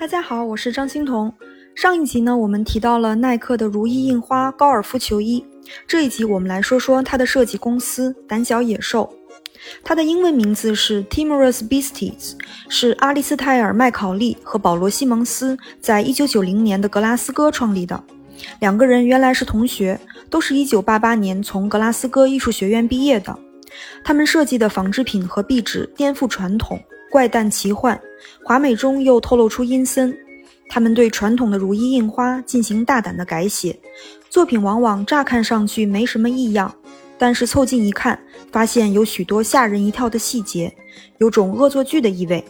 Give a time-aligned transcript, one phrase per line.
[0.00, 1.30] 大家好，我是张欣彤。
[1.74, 5.44] 上一集呢，我们提到了耐克的如意印花高尔夫球衣。
[5.86, 9.14] 这一集我们来说说它的设计公司——胆小野兽。
[9.84, 12.32] 它的英文名字是 Timorous Beasties，
[12.70, 18.02] 是阿利斯泰尔·麦考利和保罗·西蒙斯在一九九零年的格拉斯哥创立的。
[18.58, 23.38] 两个人原来是同学，都是一九八八年从格拉斯哥艺术学院毕业的。
[24.02, 26.80] 他们设计的纺织品和壁纸颠覆传统。
[27.10, 28.00] 怪诞奇幻，
[28.44, 30.16] 华美中又透露出阴森。
[30.68, 33.76] 他们对传统的如意印花进行大胆的改写，
[34.28, 36.72] 作品往往乍看上去没什么异样，
[37.18, 38.16] 但是凑近一看，
[38.52, 40.72] 发现有许多吓人一跳的细节，
[41.18, 42.44] 有种恶作剧的意味。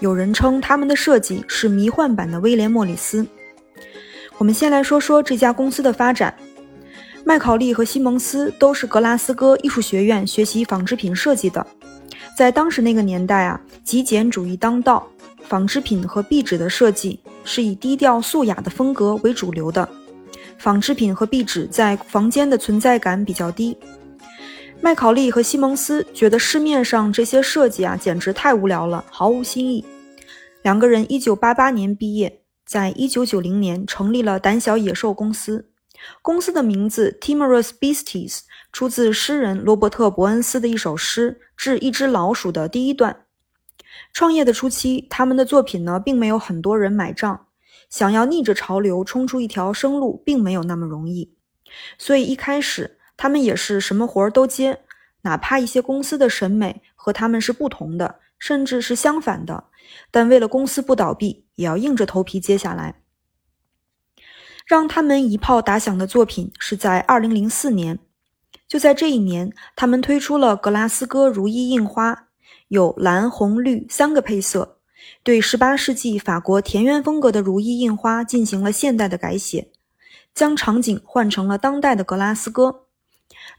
[0.00, 3.26] 有人称他们的设计是迷幻版的威廉·莫里斯。
[4.38, 6.34] 我们先来说说这家公司的发展。
[7.24, 11.66] 麦考利和西蒙斯都是格拉斯哥艺术学院学习纺织品设计的。
[12.38, 15.04] 在当时那个年代啊，极简主义当道，
[15.48, 19.88] 纺织品和壁纸的设计是以低调素雅的风格为主流的。
[20.56, 23.76] 纺织品和壁纸在房间的存在感比较低。
[24.80, 29.84] 麦考利和西蒙斯觉得市面上这些设计啊，简直太无聊了，毫无新意。
[30.62, 35.67] 两个人1988年毕业，在1990年成立了胆小野兽公司。
[36.22, 38.40] 公司的名字 Timorous Beasties
[38.72, 41.40] 出自诗人罗伯特·伯恩斯的一首诗。
[41.58, 43.24] 致一只老鼠的第一段。
[44.12, 47.46] 创业的初期，他们的作品呢，并没有很多人买账。
[47.90, 51.34] 想要逆着潮流冲出一条生路，并没有那么容易。
[51.98, 54.82] 所以一开始，他们也是什么活儿都接，
[55.22, 59.64] 哪怕一些公司的审美和他们是不同的，甚至是相反的。
[60.12, 63.02] 但为了公司不倒闭，也要硬着头皮接下来。
[64.68, 67.98] 让他们一炮打响的作品是在2004年。
[68.68, 72.26] 就在这一年，他们推出了格拉斯哥如意印花，
[72.68, 74.76] 有蓝、红、绿三个配色，
[75.22, 79.70] 对18世纪法国田园风格的如意印花进行了现代的改写，
[80.34, 82.84] 将场景换成了当代的格拉斯哥。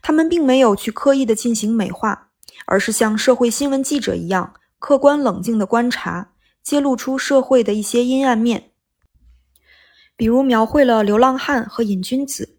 [0.00, 2.28] 他们并没有去刻意的进行美化，
[2.66, 6.30] 而是像社会新闻记者一样，客观冷静的观察，
[6.62, 8.69] 揭露出社会的一些阴暗面，
[10.20, 12.58] 比如描绘了流浪汉和瘾君子。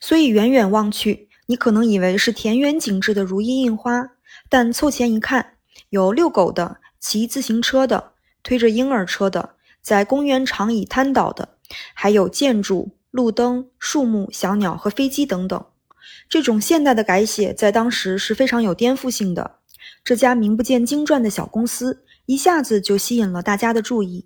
[0.00, 1.28] 所以远远望去。
[1.44, 4.12] 你可能以为是田园景致的如意印花，
[4.48, 5.54] 但凑前一看，
[5.90, 8.12] 有遛狗的、骑自行车的、
[8.42, 9.50] 推着婴儿车的、
[9.82, 11.56] 在公园长椅瘫倒的，
[11.92, 15.62] 还有建筑、路灯、树木、小鸟和飞机等等。
[16.26, 19.56] 这种现代的改写在当时是非常有颠覆性的。
[20.02, 24.24] 这家名不见经传的小公司一下子就吸引了大家的注意。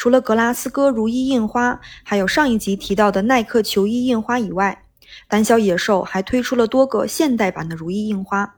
[0.00, 4.86] 除了格拉斯哥如意印花，还有上一集提到的耐克球衣印花以外。
[5.28, 8.56] 胆小野兽还推出了多个现代版的如意印花。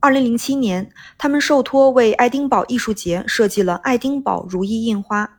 [0.00, 5.38] 二零零七年，他们受托为爱丁堡艺术节设计了爱丁堡如意印花，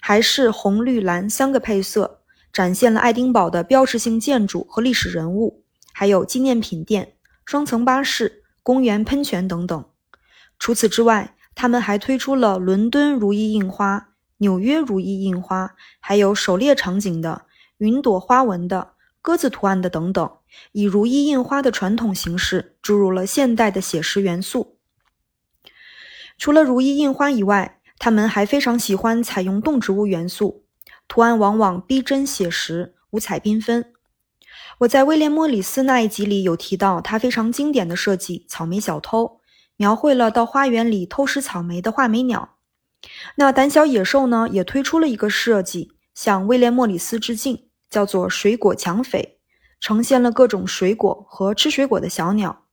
[0.00, 2.20] 还是红、绿、蓝三个配色，
[2.52, 7.14] 展现了爱丁堡的标志性建筑和历史人物，还有纪念品店、
[7.44, 9.84] 双层巴士、公园喷泉等等。
[10.60, 14.09] 除此之外，他们还推出了伦敦如意印花、
[14.40, 17.46] 纽约如意印花，还有狩猎场景的、
[17.78, 18.92] 云朵花纹的。
[19.22, 20.38] 鸽子图案的等等，
[20.72, 24.78] 以如意印花的传统形式注入了现代的写实元素。
[26.38, 30.64] 除了如意印花以外，他们还非常喜欢采用动植物元素，
[31.06, 33.92] 图案往往逼真写实、五彩缤纷。
[34.78, 39.42] 我在威廉·莫里斯那一集里有提到他非常经典的设计——草莓小偷，
[39.76, 42.56] 描绘了到花园里偷食草莓的画眉鸟。
[43.36, 47.66] 那胆小野兽呢，也推出了一个设计，向威廉·莫里斯致敬。
[47.90, 49.40] 叫做水果抢匪，
[49.80, 52.66] 呈现了各种水果和吃水果的小鸟，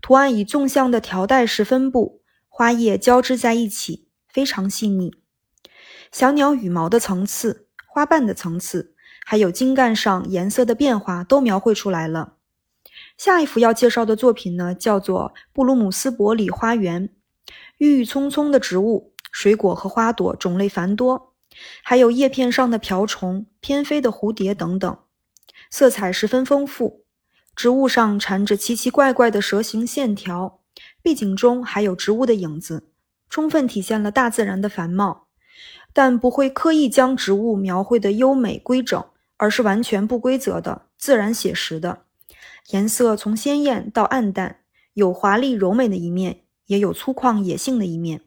[0.00, 5.16] 图案以纵向的条带式分布，花叶交织在一起，非常细腻。
[6.12, 8.94] 小鸟羽毛的层次、花瓣的层次，
[9.26, 12.34] 还有茎干上颜色的变化都描绘出来了。
[13.18, 17.10] 下一幅要介绍的作品呢，叫做布鲁姆斯伯里花园，
[17.78, 21.34] 郁郁葱葱的植物、水果和花朵种类繁多。
[21.82, 24.98] 还有叶片上的瓢虫、翩飞的蝴蝶等等，
[25.70, 27.04] 色彩十分丰富。
[27.54, 30.60] 植物上缠着奇奇怪怪的蛇形线条，
[31.02, 32.88] 背景中还有植物的影子，
[33.28, 35.26] 充分体现了大自然的繁茂，
[35.92, 39.04] 但不会刻意将植物描绘的优美规整，
[39.36, 42.04] 而是完全不规则的自然写实的。
[42.70, 44.60] 颜色从鲜艳到暗淡，
[44.94, 48.22] 有华丽柔美的一面，也有粗犷野性的一面。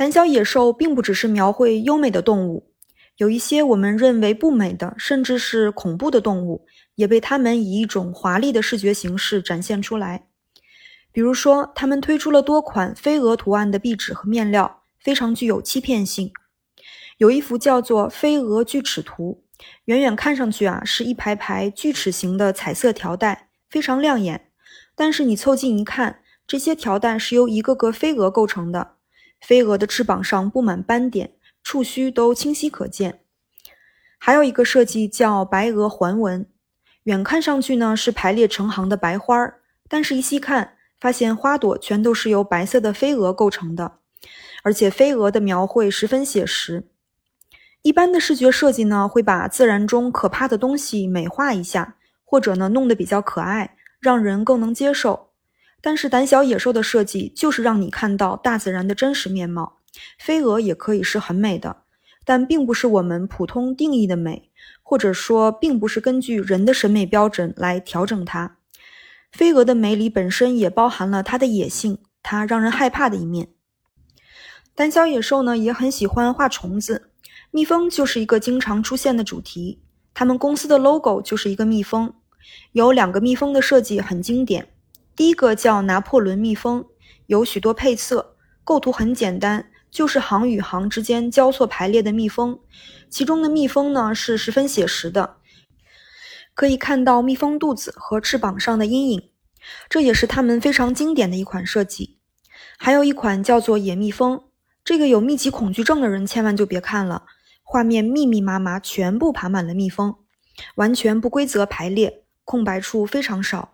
[0.00, 2.72] 胆小野兽并不只是描绘优美的动物，
[3.18, 6.64] 有一些我们认为不美的，甚至是恐怖的动物，
[6.94, 10.28] 也被他们以一种华丽的视觉形式展现出来。
[11.12, 16.32] 比如说，他们推出了多款飞蛾图案的壁纸和面料，非常具有欺骗性。
[17.18, 19.44] 有一幅叫做《飞蛾锯齿图》，
[19.84, 24.48] 远远看上去啊是一排排锯齿形的彩色条带，非常亮眼。
[24.96, 28.92] 但是你凑近一看，这些条带是由一个个飞蛾构成的，
[29.40, 31.32] 飞蛾的翅膀上布满斑点，
[31.62, 33.20] 触须都清晰可见。
[34.18, 36.46] 还有一个设计叫白蛾环纹，
[37.04, 43.98] 远看上去呢是排列成行的白花儿，但是一细看，发现花朵全都是由白色的飞蛾构成的，
[44.62, 46.86] 而且飞蛾的描绘十分写实。
[47.82, 51.96] 一般的视觉设计呢，会把自然中可怕的东西美化一下，
[52.26, 55.29] 或者呢弄得比较可爱，让人更能接受。
[55.80, 59.78] 但是胆小野兽的设计就是让你看到大自然的真实面貌，
[60.18, 61.84] 飞蛾也可以是很美的。
[62.24, 64.50] 但并不是我们普通定义的美，
[64.82, 68.58] 或者说，并不是根据人的审美标准来调整它。
[69.32, 73.48] 飞蛾的美里本身也包含了它的野性，它让人害怕的一面。
[74.74, 77.10] 胆小野兽呢，也很喜欢画虫子，
[77.50, 79.82] 蜜蜂就是一个经常出现的主题。
[80.12, 82.12] 他们公司的 logo 就是一个蜜蜂，
[82.72, 84.68] 有两个蜜蜂的设计很经典。
[85.20, 86.86] 第一个叫拿破仑蜜蜂，
[87.26, 89.70] 有许多配色，构图很简单。
[89.90, 92.58] 就是行与行之间交错排列的蜜蜂，
[93.10, 95.36] 其中的蜜蜂呢是十分写实的，
[96.54, 99.30] 可以看到蜜蜂肚子和翅膀上的阴影，
[99.90, 102.18] 这也是他们非常经典的一款设计。
[102.78, 104.44] 还有一款叫做野蜜蜂，
[104.82, 107.24] 这个有密集恐惧症的人千万就别看了，
[107.62, 110.14] 画面密密麻麻，全部爬满了蜜蜂，
[110.76, 113.72] 完全不规则排列，空白处非常少。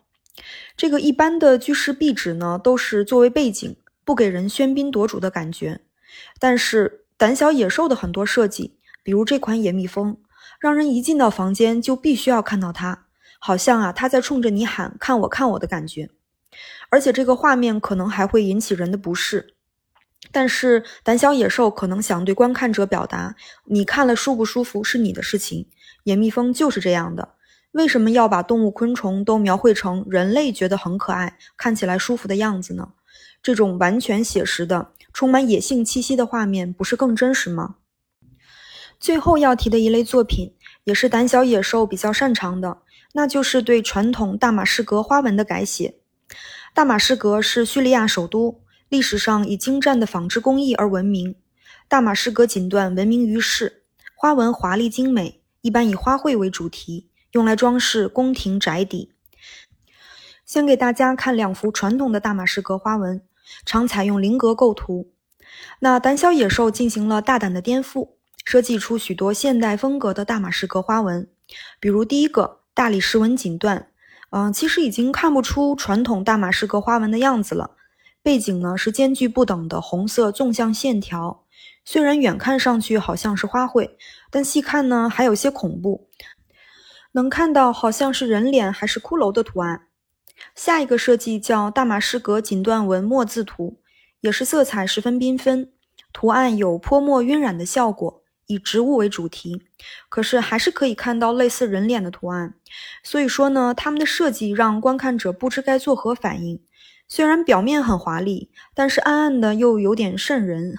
[0.76, 5.80] 这个一般的居室壁纸呢，都是作为背景，不给人喧宾夺主的感觉。
[6.38, 10.18] 但是胆小野兽的很多设计，比如这款野蜜蜂，
[10.60, 13.06] 让人一进到房间就必须要看到它，
[13.38, 16.10] 好像啊它在冲着你喊“看我，看我”的感觉。
[16.88, 19.54] 而且这个画面可能还会引起人的不适。
[20.32, 25.68] 但是胆小野兽可能想对观看者表达，你看了舒不舒服是你的事情。
[26.04, 27.35] 野蜜蜂就是这样的。
[27.76, 32.92] 为什么要把动物昆虫都描绘成人类觉得很可爱、看起来舒服的样子呢？
[33.42, 34.92] 这种完全写实的。
[35.12, 37.76] 充满野性气息的画面不是更真实吗？
[38.98, 42.78] 最后要提的一类作品，也是胆小野兽比较擅长的，
[43.12, 45.96] 那就是对传统大马士革花纹的改写。
[46.72, 51.34] 大马士革是叙利亚首都，历史上以精湛的纺织工艺而闻名。
[51.88, 53.82] 大马士革锦缎闻名于世，
[54.14, 59.12] 花纹华丽精美，一般以花卉为主题，用来装饰宫廷宅邸。
[60.46, 63.20] 先给大家看两幅传统的大马士革花纹。
[63.64, 65.12] 常采用菱格构图，
[65.78, 68.08] 那胆小野兽进行了大胆的颠覆，
[68.44, 71.28] 设计出许多现代风格的大马士革花纹。
[71.78, 73.84] 比如第一个大理石纹锦缎，
[74.30, 77.76] 嗯，其实已经看不出传统大马士革花纹的样子了。
[78.20, 81.44] 背景呢是间距不等的红色纵向线条，
[81.84, 83.90] 虽然远看上去好像是花卉，
[84.28, 86.08] 但细看呢还有些恐怖，
[87.16, 89.86] 能看到好像是人脸还是骷髅的图案。
[90.54, 93.80] 下一个设计叫大马士革锦缎纹墨字图，
[94.20, 95.72] 也是色彩十分缤纷，
[96.12, 99.62] 图案有泼墨晕染的效果，以植物为主题，
[100.10, 102.52] 可是还是可以看到类似人脸的图案。
[103.02, 106.62] 所以说呢，他们的设计让观看者不知该作何反应。
[107.08, 110.74] 虽然表面很华丽，但是暗暗的又有点瘆人。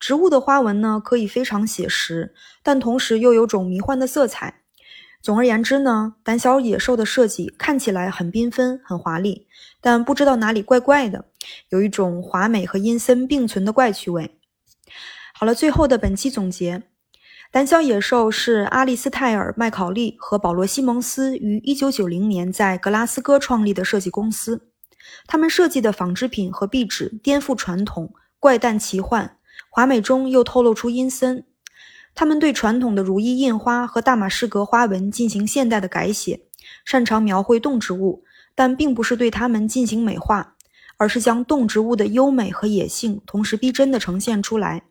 [0.00, 4.62] 植物的花纹呢，可以非常写实，但同时又有种迷幻的色彩。
[5.24, 9.46] 总而言之呢，胆小野兽的设计看起来很缤纷、很华丽，
[9.80, 11.24] 但不知道哪里怪怪的，
[11.70, 14.36] 有一种华美和阴森并存的怪趣味。
[15.32, 16.82] 好了，最后的本期总结：
[17.50, 24.68] 胆小野兽是阿利斯泰尔·麦考利和保罗·西蒙斯于1990年在格拉斯哥创立的设计公司。
[25.26, 29.38] 他们设计的纺织品和壁纸颠覆传统，怪诞奇幻，
[29.70, 31.46] 华美中又透露出阴森。
[32.14, 36.40] 他们对传统的如意印花和大马士革花纹进行现代的改写，
[36.84, 38.22] 擅长描绘动植物，
[38.54, 40.54] 但并不是对它们进行美化，
[40.96, 44.84] 而是将动植物的优美和野性同时逼真的呈现出来。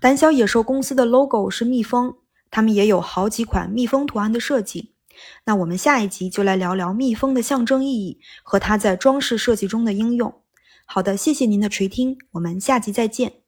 [0.00, 2.14] 胆小野兽公司的 logo 是蜜蜂，
[2.50, 4.94] 他们也有好几款蜜蜂图案的设计。
[5.44, 10.32] 那我们下一集就来聊聊蜜蜂的象征意义和它在装饰设计中的应用。
[10.86, 13.47] 好的，谢谢您的垂听，我们下集再见。